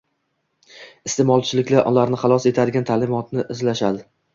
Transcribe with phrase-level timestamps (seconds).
[1.11, 4.09] iste’molchilikdan ularni xalos etadigan ta’limotni izlashadi